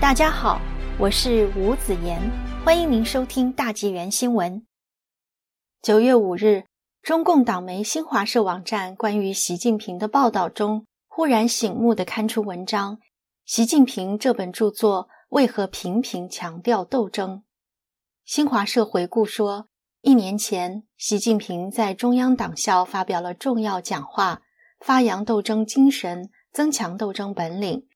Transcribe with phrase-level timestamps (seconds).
[0.00, 0.60] 大家好，
[0.96, 2.20] 我是吴子言，
[2.64, 4.64] 欢迎您收听大纪元新闻。
[5.82, 6.66] 九月五日，
[7.02, 12.96] 中共党媒新华社网站关于习近平的报道中，忽然醒目的刊出文章
[13.44, 17.38] 《习近平这本著作为何频频强调斗争》。
[18.24, 19.66] 新华社回顾说，
[20.02, 24.42] 一年前，习近平在中央党校发表了重要讲话，
[24.78, 27.87] 发扬斗争精神，增强斗争本领。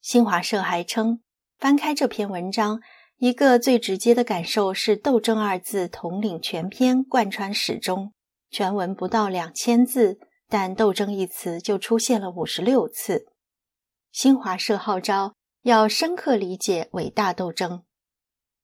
[0.00, 1.20] 新华社还称，
[1.58, 2.80] 翻开这篇文章，
[3.18, 8.14] 一个最直接的感受是“斗争”二字统领全篇，贯穿始终。
[8.50, 10.18] 全文不到两千字，
[10.48, 13.26] 但“斗争”一词就出现了五十六次。
[14.10, 17.84] 新华社号召要深刻理解伟大斗争。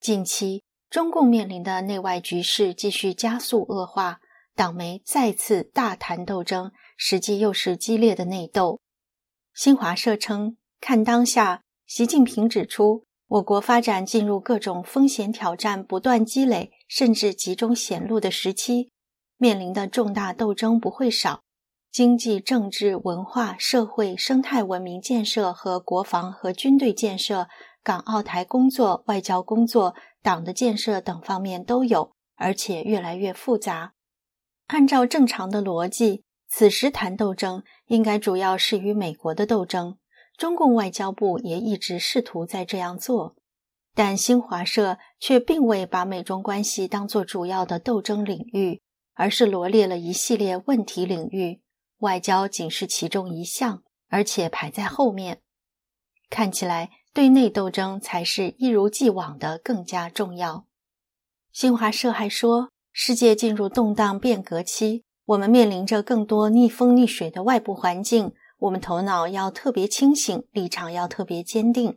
[0.01, 4.21] 近期，中共面临的内外局势继续加速恶化，
[4.55, 8.80] 党媒再次大谈斗争，实际又是激烈的内斗。
[9.53, 10.57] 新华社称。
[10.80, 18.91] 看当下，习近平指出，我国发展进入各种风险挑战不断积累，甚至集中显露的时期，
[19.37, 21.43] 面临的重大斗争不会少。
[21.91, 27.49] 经济、政治、文化、社会、生态文明建设和国防和军队建设、
[27.82, 33.95] 港澳台工作、外交工作、党的建设等方面都有，而且越来越复杂。
[34.66, 39.97] 按照正常的逻辑，此时谈斗争，应该主要是与美国的斗争。
[40.37, 43.37] 中共外交部也一直试图在这样做，
[43.95, 48.82] 但新华社却并未把美中关系当作主要的斗争领域，
[49.14, 51.62] 而是罗列了一系列问题领域，
[52.01, 55.40] 外交仅是其中一项，而且排在后面。
[56.29, 60.66] 看起来，对内斗争才是一如既往的更加重要。
[61.51, 68.34] 新华社还说，世界进入动荡变革期，我们面临着更多逆风逆水的外部环境。
[68.59, 71.97] 我们头脑要特别清醒，立场要特别坚定。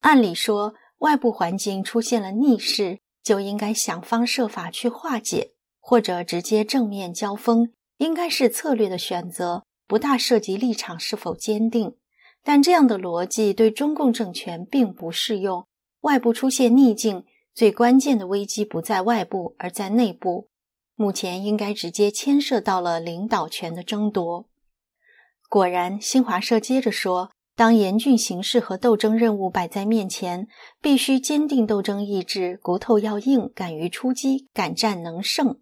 [0.00, 11.96] 按理说，外部环境出现了逆势，就应该想方设法去化解，或者直接正面交锋，应该是策略的选择，不大涉及立场是否坚定。
[12.42, 15.66] 但这样的逻辑对中共政权并不适用。
[16.00, 17.24] 外部出现逆境，
[17.54, 20.48] 最关键的危机不在外部，而在内部。
[20.94, 24.49] 目前应该直接牵涉到了领导权的争夺。
[25.50, 30.46] 果然，新华社接着说：“当严峻形势和斗争任务摆在面前，
[30.80, 35.58] 必须坚定斗争意志，骨头要硬，敢于出击，敢战能胜。”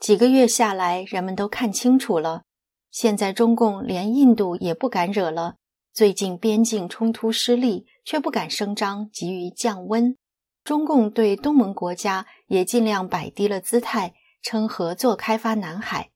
[0.00, 2.44] 几个月下来，人们都看清楚了。
[2.90, 5.56] 现在中共连印度也不敢惹了。
[5.92, 10.16] 最近边境冲突失利，却不敢声张，急于降温。
[10.64, 16.11] 中共对东盟国家也尽量摆低了姿态，称合作开发南海。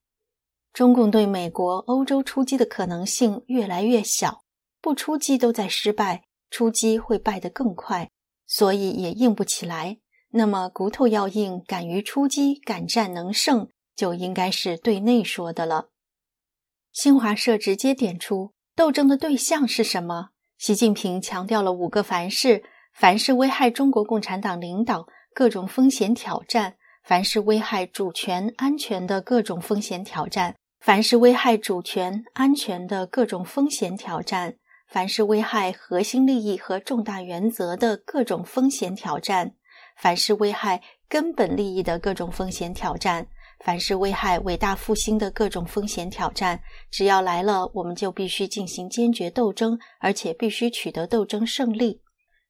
[0.76, 4.42] 中共对美国、欧洲出击的可能性越来越小，
[4.82, 8.10] 不出击都在失败，出击会败得更快，
[8.46, 9.96] 所以也硬不起来。
[10.32, 15.88] 那么骨头要硬，敢于出击，敢战能胜，就应该是对内说的了。
[16.92, 20.28] 新华社直接点出斗争的对象是什么？
[20.58, 22.62] 习近平强调了五个凡是：
[22.92, 26.72] 凡是危害中国共产党领导、各种风险挑战；
[27.02, 30.54] 凡是危害主权安全的各种风险挑战。
[30.86, 34.54] 凡是危害主权安全的各种风险挑战，
[34.86, 39.56] 凡是危害核心利益和重大原则的各种风险挑战，
[39.96, 43.26] 凡是危害根本利益的各种风险挑战，
[43.58, 52.00] 凡是危害伟大复兴的各种风险挑战，只要来了，我们就必须进行坚决斗争，而且必须取得斗争胜利。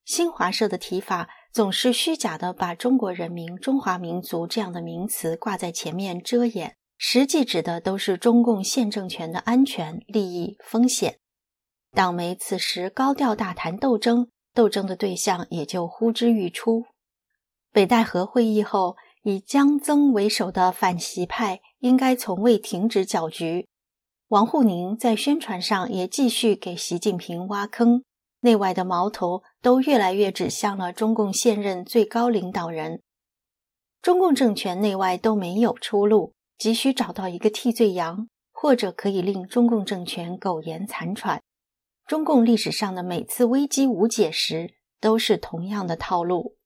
[0.04, 6.76] 新华社的提法总是虚假的，把中国人民、中华民族这样的名词挂在前面遮掩。
[6.98, 11.18] 实际指的都是中共现政权的安全、利益、风险。
[11.92, 16.84] 党媒此时高调大谈斗争，斗争的对象也就呼之欲出。
[17.72, 23.68] 北戴河会议后，以江增为首的反习派应该从未停止搅局。
[24.28, 28.02] 王沪宁在宣传上也继续给习近平挖坑，
[28.40, 33.02] 内外的矛头都越来越指向了中共现任最高领导人。
[34.00, 36.35] 中共政权内外都没有出路。
[36.58, 41.42] 急需找到一个替罪羊，或者可以令中共政权苟延残喘。
[42.06, 46.56] 中共历史上的每次危机无解时，都是同样的套路。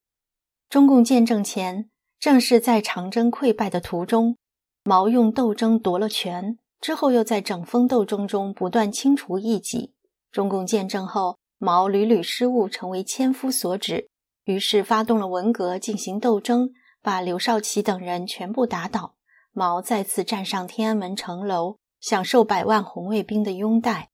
[0.69, 1.89] 中共建政前，
[2.19, 4.37] 正是在长征溃败的途中，
[4.83, 9.93] 毛用斗争夺了权，之后又在整风斗争中不断清除异己。
[10.31, 14.09] 中共建政后，毛屡屡失误，成为千夫所指，
[14.45, 16.69] 于是发动了文革进行斗争，
[17.01, 19.15] 把刘少奇等人全部打倒。
[19.51, 24.09] 毛再次站上天安门城楼，享受百万红卫兵的拥戴。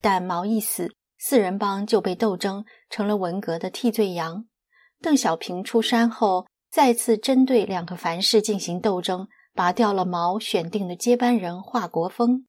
[0.00, 4.46] 但毛一死，四人帮就被斗争成了文革的替罪羊。
[5.00, 12.44] 邓小平出山后，再次针对两个凡是进行斗争，拔掉了毛选定的接班人华国锋。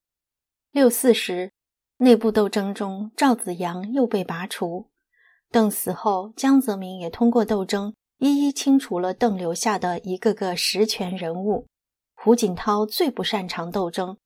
[0.71, 1.51] 六四时，
[1.97, 4.89] 内部斗争中，赵子阳又被拔除。
[5.49, 11.65] 邓死后，江泽民也通过斗争一一清除了邓留下的一个个实权人物。
[12.21, 14.17] 胡锦涛最不擅长斗争，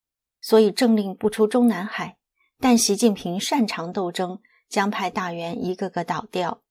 [0.42, 2.18] 所以政令不出中南海。
[2.60, 6.62] 但习近平擅长斗争，将派大员一个个倒掉。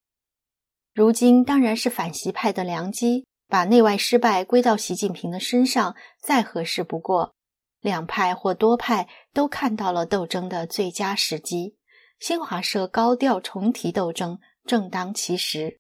[0.93, 7.37] 如今当然是反习派的良机，把内外失败归到习近平的身上，再合适不过。
[7.81, 11.77] 两派或多派都看到了斗争的最佳时机。
[12.19, 15.79] 新华社高调重提斗争，正当其时。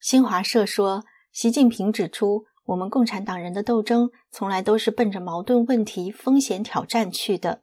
[0.00, 7.60] 新华社说，习近平指出，我们共产党人的斗争从来都是奔着矛盾问题、风险挑战去的。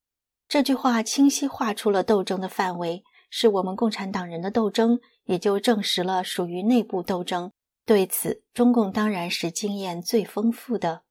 [0.47, 7.51] 这句话清晰画出了斗争的范围，是我们共产党人的斗争，也就证实了属于内部斗争。
[7.85, 11.01] 对此，中共当然是经验最丰富的。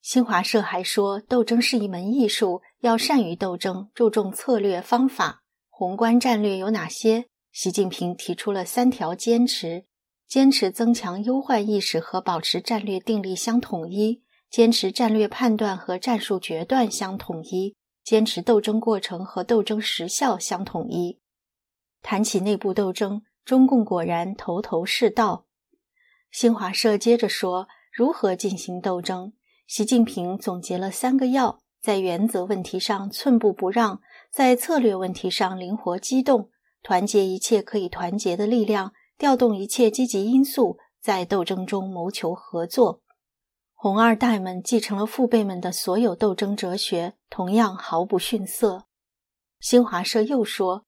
[0.00, 5.42] 新华社还说，斗争是一门艺术，要善于斗争，注重策略方法。
[5.68, 7.26] 宏观战略有哪些？
[7.50, 9.86] 习近平提出了三条坚持：
[10.28, 14.20] 坚持增强忧患意识和保持战略定力相统一；
[14.50, 17.74] 坚持战略判断和战术决断相统一。
[18.04, 21.20] 坚持斗争过程和斗争时效相统一。
[22.00, 25.44] 谈起内部斗争，中共果然头头是道。
[26.30, 29.32] 新华社接着说，如何进行斗争？
[29.66, 34.00] 习近平总结了三个要：在原则问题上寸步不让，
[34.30, 36.48] 在策略问题上灵活机动，
[36.82, 43.02] 团结一切可以团结的力量，调动一切积极因素，在斗争中谋求合作。
[43.74, 48.84] 红二代们继承了父辈们的所有斗争哲学，同样毫不逊色。
[49.58, 50.84] 新华社又说，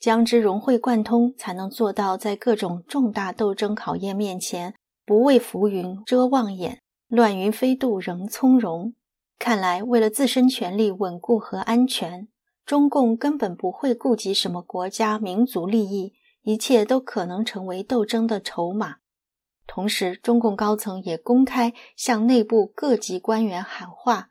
[0.00, 8.94] 将之融会贯通，才能做到在各种重大斗争考验面前，不畏浮云遮望眼，乱云飞渡仍从容。
[9.38, 12.28] 看来，为了自身权力稳固和安全，
[12.64, 18.96] 中共根本不会顾及什么国家民族利益，一切都可能成为斗争的筹码。
[19.66, 24.28] 同时，中共高层也公开向内部各级官员喊话，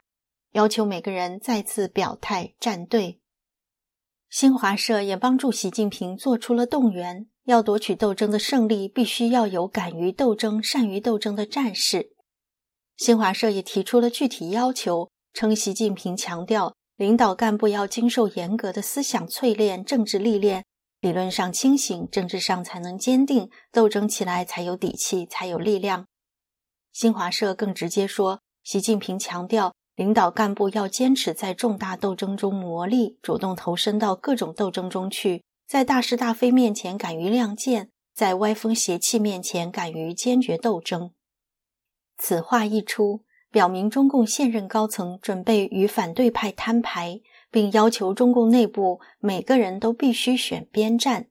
[0.52, 3.20] 要求每个人再次表态站队。
[4.30, 12.12] 新华社也帮助习近平做出了动员：要夺取斗争的胜利，必须要有敢于斗争、善于斗争的战士。
[12.96, 20.64] 新华社也提出了具体要求，称习近平强调，领导干部要经受严格的思想淬炼、政治历练。
[21.04, 26.08] 理论上清醒，政治上才能坚定，斗争起来才有底气，才有力量。
[26.94, 41.12] 新华社更直接说，习近平强调，领导干部要坚持在重大斗争中磨砺，主动投身到各种斗争中去，在大是大非面前敢于亮剑，在歪风邪气面前敢于坚决斗争。
[42.18, 47.20] 此话一出，表明中共现任高层准备与反对派摊牌。
[47.54, 51.28] 并要求中共内部每个人都必须选边站。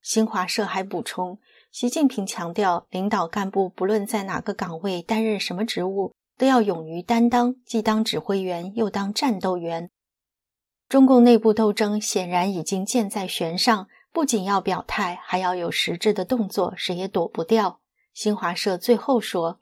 [0.00, 1.38] 新华社还补充，
[1.70, 9.90] 习近平强调，领导干部不论在哪个岗位担任什么职务，都要勇于担当，既当指挥员又当战斗员。
[10.88, 17.80] 中共内部斗争显然已经箭在弦上，不仅要表态，还要有实质的动作，谁也躲不掉。
[18.14, 19.60] 新华社最后说：“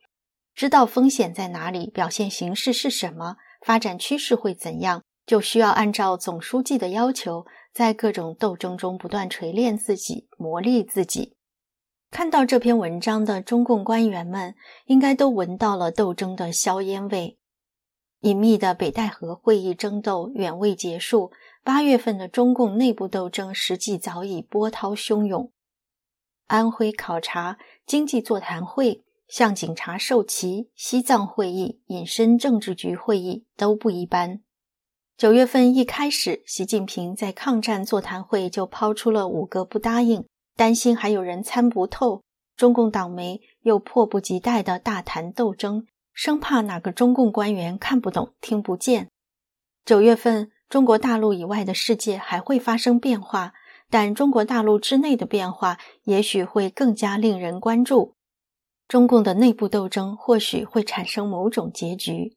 [0.55, 11.39] 知道风险在哪里，表现形式是什么，发展趋势会怎样。”就需要按照总书记的要求，在各种斗争中不断锤炼自己、磨砺自己。
[12.11, 17.39] 看到这篇文章的中共官员们，应该都闻到了斗争的硝烟味。
[18.21, 21.33] 隐秘的北戴河会议争斗远未结束，
[21.65, 25.51] 八月份的中共内部斗争实际早已波涛汹涌。
[26.49, 34.43] 安徽考察、经济座谈会、向警察授旗、西藏会议、隐身政治局会议都不一般。
[35.17, 40.25] 九月份一开始，习近平在抗战座谈会就抛出了五个不答应，
[40.57, 42.23] 担心还有人参不透。
[42.57, 49.09] 中共党媒又迫不及待地大谈斗争，生怕哪个中共官员看不懂、听不见。
[49.85, 53.53] 九月份，中国大陆以外的世界还会发生变化，
[53.91, 58.15] 但中国大陆之内的变化也许会更加令人关注。
[58.89, 62.37] 中共的内部斗争或许会产生某种结局。